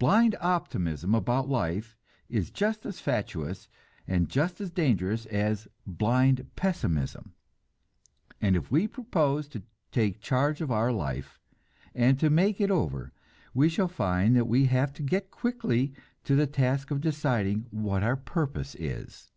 Blind 0.00 0.34
optimism 0.40 1.14
about 1.14 1.48
life 1.48 1.96
is 2.28 2.50
just 2.50 2.84
as 2.84 2.98
fatuous 2.98 3.68
and 4.04 4.28
just 4.28 4.60
as 4.60 4.72
dangerous 4.72 5.26
as 5.26 5.68
blind 5.86 6.50
pessimism, 6.56 7.34
and 8.40 8.56
if 8.56 8.72
we 8.72 8.88
propose 8.88 9.46
to 9.46 9.62
take 9.92 10.20
charge 10.20 10.60
of 10.60 10.70
life, 10.70 11.38
and 11.94 12.18
to 12.18 12.30
make 12.30 12.60
it 12.60 12.72
over, 12.72 13.12
we 13.54 13.68
shall 13.68 13.86
find 13.86 14.34
that 14.34 14.48
we 14.48 14.64
have 14.64 14.92
to 14.94 15.04
get 15.04 15.30
quickly 15.30 15.94
to 16.24 16.34
the 16.34 16.48
task 16.48 16.90
of 16.90 17.00
deciding 17.00 17.66
what 17.70 18.02
our 18.02 18.16
purpose 18.16 18.74
is. 18.76 19.30